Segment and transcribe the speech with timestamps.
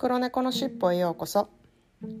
[0.00, 1.50] 黒猫のしっぽへようこそ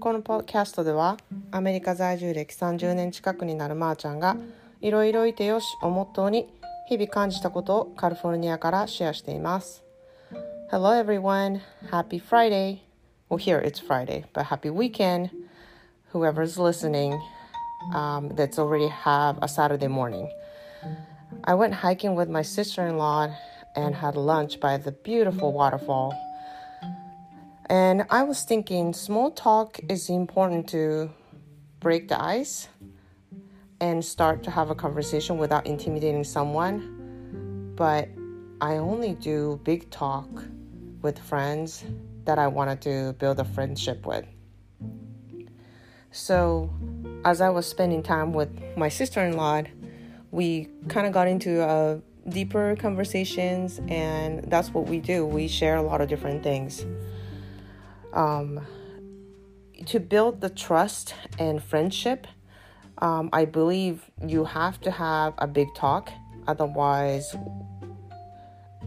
[0.00, 1.16] このポッキャストでは
[1.50, 4.36] アメリカ在住歴30年近くになるまーちゃんが
[4.82, 6.52] いろいろいてよしをモットーに
[6.90, 9.82] 日々感じたことをカリフォルニアからシェアしています
[10.70, 12.80] Hello everyone, happy Friday
[13.30, 15.30] Well here it's Friday, but happy weekend
[16.12, 17.18] whoever's listening
[17.94, 20.28] um, that's already have a Saturday morning
[21.44, 23.34] I went hiking with my sister-in-law
[23.74, 26.12] and had lunch by the beautiful waterfall
[27.70, 31.08] And I was thinking small talk is important to
[31.78, 32.66] break the ice
[33.80, 37.72] and start to have a conversation without intimidating someone.
[37.76, 38.08] But
[38.60, 40.28] I only do big talk
[41.00, 41.84] with friends
[42.24, 44.26] that I wanted to build a friendship with.
[46.10, 46.70] So,
[47.24, 49.62] as I was spending time with my sister in law,
[50.32, 55.24] we kind of got into a deeper conversations, and that's what we do.
[55.24, 56.84] We share a lot of different things
[58.13, 58.61] um,
[59.85, 62.27] to build the trust and friendship,
[62.99, 66.09] um, I believe you have to have a big talk.
[66.47, 67.35] Otherwise,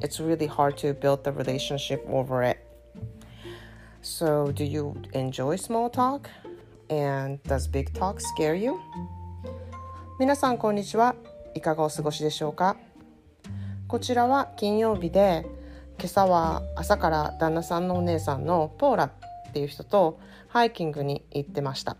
[0.00, 2.58] it's really hard to build the relationship over it.
[4.00, 6.30] So, do you enjoy small talk?
[6.88, 8.78] And does big talk scare you?
[10.18, 11.14] 皆さんこんにちは。
[11.54, 12.76] いかがお過ごしでしょうか
[13.86, 15.46] こちらは金曜日で
[15.97, 19.11] 今朝は朝から旦那さんのお姉さんのポーラっ
[19.53, 21.97] ていう人とハイキングに行ってました。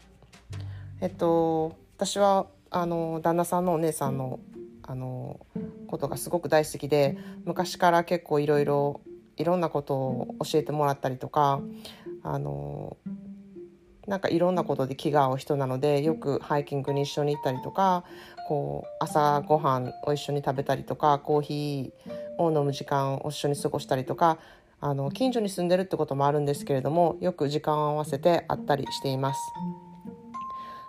[1.01, 4.39] えっと私はあの旦那さんのお姉さんの
[4.85, 5.39] あの
[5.87, 9.01] ことがすごく大好きで昔から結構いろいろ
[9.37, 11.61] いろんなことを教えてもらったりとか
[12.23, 12.97] あの
[14.07, 18.03] なんかいろんなことで気が合う人なのでよくハイキングに一緒に行ったりとか
[18.47, 24.37] こう朝ごはんを一緒に食べたりとかコーヒーを飲む時間を一緒に過ごしたりとか
[24.81, 29.39] あの近所に住んでるってこともあるんですけれどもよく時間を合わせて会ったりしています。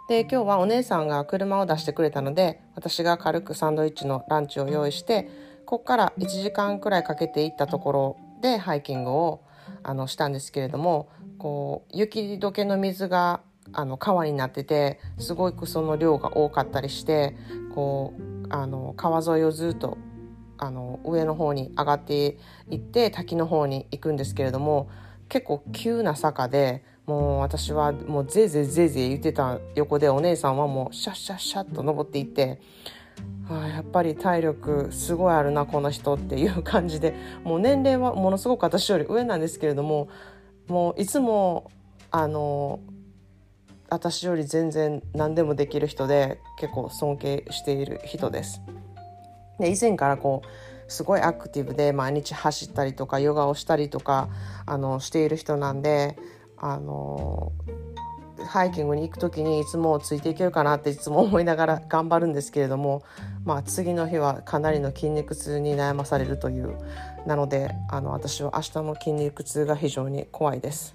[0.09, 5.31] で今日はお姉さんが車を出してくれたので私が軽くサンドイッチのランチを用意して
[5.65, 9.41] ここから1時間くらいかけて行ったところでハイキングを
[9.83, 11.09] あのしたんですけれども
[11.45, 13.43] こう雪解けの水が
[13.75, 17.37] あの川になっててすごくその量が多かったりして
[17.75, 19.99] こうあの川沿いをずっと
[20.57, 22.39] あの上の方に上がって
[22.71, 24.89] いって滝の方に行くんですけれども
[25.29, 32.59] 結構急な坂でもう私はもうぜいぜいぜいぜい言ってた横でお姉さんはもうシャッシャッシャッと登っていって
[33.51, 40.09] あやっぱり体力すごいあるなこの人っていう感じでもう年齢はものすごく私より上なんですけれども
[40.69, 41.71] もういつも
[42.11, 42.81] あの
[43.91, 48.61] 私より全然何でもできる人で結構尊敬している人です。
[49.59, 54.29] で以前からこうすごいアクティブで毎日走ったりとかヨガをしたりとか
[54.67, 56.17] あのしている人なんで
[56.57, 57.53] あの
[58.45, 63.03] ハイキングに行く時にいつもついていけるかなっていつも思いながら頑張るんですけれども、
[63.45, 66.77] まあ、次の日はかなりの筋肉痛に悩まされるという
[67.27, 70.95] なのであの私は明日の筋肉痛が非常に怖いです。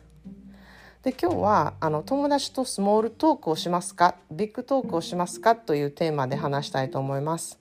[1.04, 7.58] で今日はあの友達とスモールトークをしますかビッグトークをしますかというテーマで話したいと思います。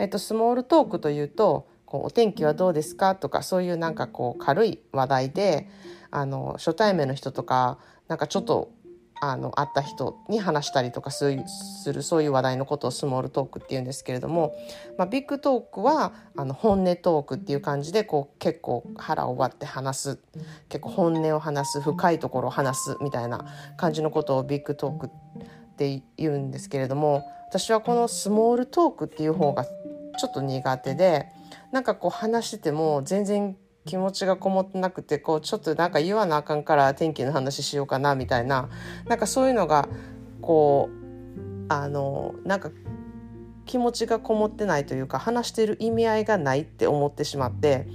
[0.00, 5.68] えっと、スモールトークというとこうお天気はどうですかとかそういうなんかこう軽い話題で
[6.10, 7.78] あの初対面の人とか
[8.08, 8.72] なんかちょっと
[9.22, 11.30] あの会った人に話したりとかす
[11.92, 14.54] るそういう話題のことをスモールトークっていうんですけれども、
[14.96, 20.18] まあ、ビッグトークはあの本音トークっていう感じでこう結構腹を割って話す
[20.70, 23.44] 結構本音を話す深いところを話すみたいな
[23.76, 25.10] 感じのことをビッグトークっ
[25.76, 31.28] て言うんですけれども私はこのスモールトークっていう方がちょっと苦手で
[31.72, 33.56] なんかこう話してても全然
[33.86, 38.68] 気持ちがこもってなくてこうちょっとなんか言わなあかんから天気の話しようかなみたいな。
[39.06, 39.88] なんかそういうのが
[40.40, 42.70] こうあのなんか
[43.64, 47.86] 気持ちがこもってないというか話してる意味合いがないって思ってしまって。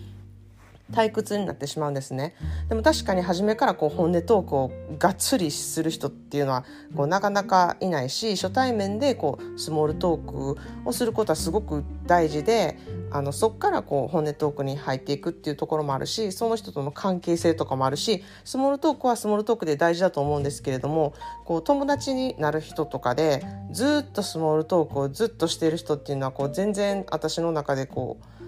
[0.91, 2.35] 退屈になってしまうんですね。
[2.69, 6.65] でも確かに初めからこう本音トークをがっつりする人っていうのは
[6.95, 12.77] こうなかなかいないし初対面でこうスモールトークをすることはすごく大事で
[13.11, 21.13] あのそっからこう本音トークに入っていくっていうところもあるしその人との関係性とかもあるしスモールトークはスモールトークで大事だと思うんですけれども
[21.45, 28.44] こう友達になる人とかでずっとスモールトークをずっとしている人っていうのはこう全然私の中でこう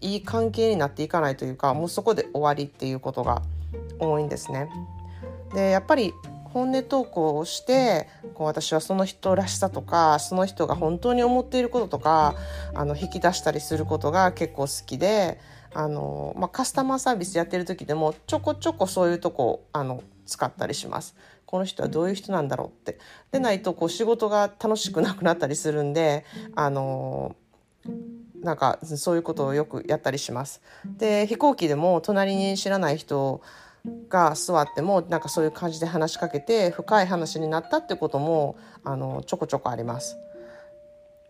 [0.00, 3.42] いい関係になっていかないというかもうそこで終わりっていうことが
[3.98, 4.68] 多いんですね。
[5.54, 6.12] でやっぱり
[6.52, 12.34] 本音投稿をしてこう私はその人らしさとかその人が本当に思っていることとか
[12.74, 15.38] あの引き出したりすることが結構好きで
[15.74, 21.14] あの、まあ、カスタマーサービスやってる時でもちょこちょこそういうとこあの使ったりします。
[21.46, 22.98] この人はどういう人なんだろうって
[23.32, 27.36] でないとこう仕事が楽しくなくなったりするんであの
[28.42, 30.60] なんかそういうことをよくやったりします。
[30.98, 33.40] で飛行機でも隣に知らない人
[34.08, 40.16] が座ってもなんかそういう感じで話しかけて深い話になったってこともあのちょこちょこあります。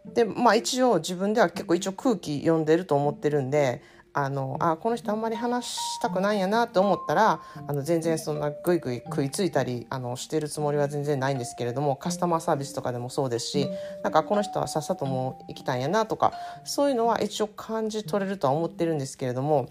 [0.05, 3.83] でまあ一応自分では結構一応空気読んでると思ってるんで
[4.25, 13.69] あのあこの人あんまり話したくないんやなと思ったらあの全然そんなグイグイ食いついたりあのしてるつもりは全然ないんですけれどもカスタマーサービスとかでもそうですし
[14.03, 16.33] なんかこの人はさっさともう行きたいんやなとか
[16.65, 19.69] そういうのは一応感じ取れるとは思ってるんですけれども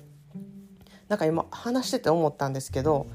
[1.10, 3.08] なんか今話してて思ったんですけど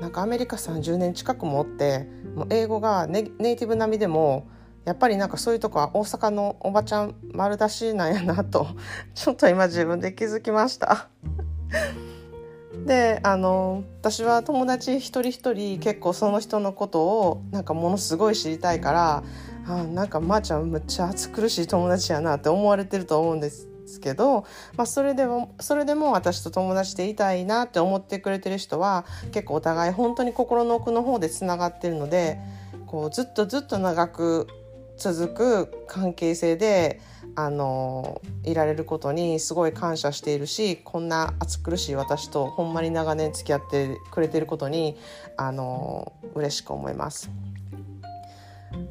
[0.00, 4.46] なんかアメリカ30年近くもおってもう英語がネイティブ並みでも
[4.86, 8.68] やっぱりなんかそういうとこは大阪のおばちゃん丸出しなんやなと
[9.14, 11.08] ちょっと今自分で気づきました。
[12.86, 19.24] であの私は友達一人一人結構その人のことをなんかものすごい知りたいから
[19.66, 23.66] あなんかまーちゃんむっちゃ暑苦しい友達やなって思われてると思うんです
[24.00, 24.44] けど、
[24.76, 32.38] まあ、それでもそれでも私と友達でいたいなって思ってくれてる人は結構お互い本当に心の奥の方でつながってるので
[32.86, 34.46] こうずっとずっと長く
[34.96, 37.00] 続く関係性で
[37.34, 44.96] あのいられることにすごい感謝しているしこんな暑苦しい私とほんまに長年付き合ってくれてることに
[45.36, 47.30] あの嬉しく思います。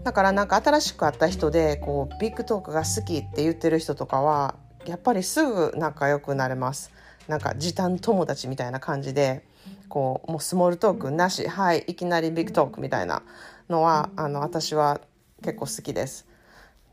[0.03, 4.55] だからなんか新しく会った人でこうビッグトークが好きって言ってる人とかは
[4.85, 6.91] やっぱりすぐ仲良くなれます。
[7.27, 9.43] なんか時短友達みたいな感じで
[9.89, 13.23] こうもうスモールトークなしはいいきなりビッグトークみたいな
[13.69, 15.01] のはあの私は
[15.43, 16.27] 結構好きです。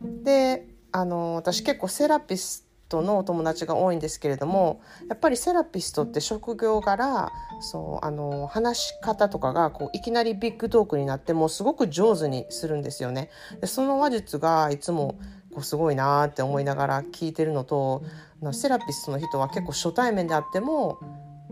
[0.01, 7.31] であの私結構セラピストのお友達が多いんですけれどもやっぱりセラピストって職業柄
[7.61, 13.31] そうあの話し方とかがこういきなりビッグトークになってもすごく上手にするんですよね。
[13.61, 15.19] でその話術がいつも
[15.55, 18.03] こうすごいなって思いながら聞いてるのと
[18.53, 20.99] セラピストの人は結構初対面であっても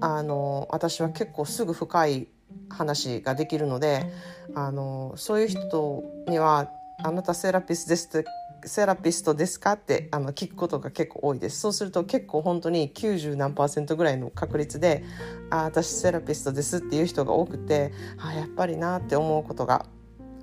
[0.00, 2.28] あの私は結構すぐ深い
[2.68, 4.10] 話ができるので
[4.54, 6.70] あのそういう人には
[7.02, 8.28] あなたセラピスですって
[8.66, 9.72] セラピストですか？
[9.72, 15.02] ってあの聞くことが結構多いですそうすると結構本当に90何パーセントぐらいの確率で
[15.48, 19.86] あ私セラピストですっていう人が多くてあやっぱりなって思うことが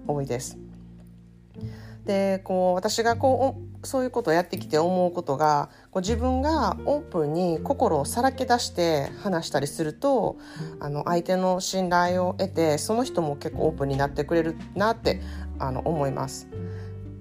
[0.08, 0.58] 多いです。
[2.06, 10.38] でこう私がこうそういうことをやってきて思うことがこう自分がオープンに心をさらけ出して話したりすると
[10.80, 15.22] あの相手の信頼を得てその人も結構オープンになってくれるなって
[15.60, 16.48] あの思います。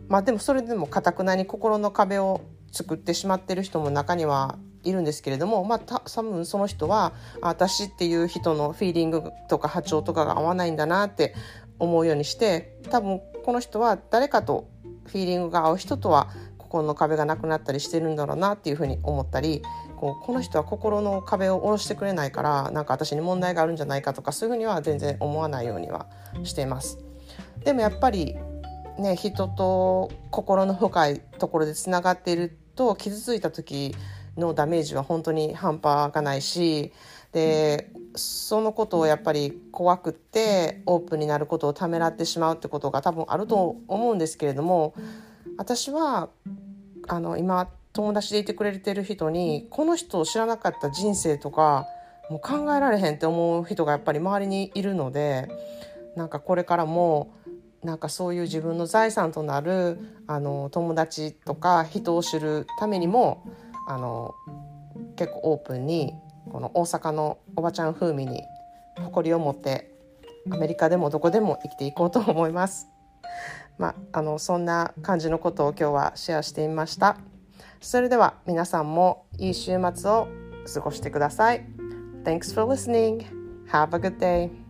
[0.09, 11.35] まあ、でもそれでもかたくなに心の壁を作ってしまってる人も中にはいるんですけれども、まあ、多分その人は私っていう人のフィーリングとか波長とかが合わないんだなって
[11.79, 14.69] 思うようにして多分この人は誰かと
[15.06, 16.29] フィーリングが合う人とは
[16.59, 19.62] 心の壁がなくなったりしてるんだろうなっていうふうに思ったり
[19.97, 26.06] こうこの人は心の壁を下ろしてくれないからなんか私に問題があるんじゃないかとかそういうふうには全然思わないようには
[26.44, 27.06] しています。
[27.65, 28.37] でもやっぱり
[28.99, 33.94] ね人と心の深いところでつながっていると傷ついた時
[34.37, 36.93] のダメージは本当に半端がないし
[37.33, 44.95] でそのことをやっぱり怖くってオープンになることをためらってしまうってことが多分あると思うんですけれども
[45.59, 46.28] 私は
[47.09, 51.87] あの今友達でいてくれてる人にこの人を知らなかった人生とか
[52.31, 55.49] もう考えられへんって思う人がやっぱり周りにいるので
[56.16, 57.35] なんかこれからも
[57.85, 63.44] なんかそういう自分の財産となるあの友達とか人を知るためにも
[63.87, 64.35] あの
[65.14, 66.12] 結構オープンに
[66.50, 68.42] この大阪のおばちゃん風味に
[68.96, 69.90] 誇りを持って
[70.50, 72.88] アメリカでもどこでも生きていこうと思います。
[73.78, 77.18] まあ、あのそんな感じのことを今日はシェアしてみました。
[77.80, 80.28] それでは皆さんもいい週末を
[80.73, 81.66] 過ごしてください。
[82.25, 83.26] Thanks for listening.
[83.70, 84.65] Have a good day.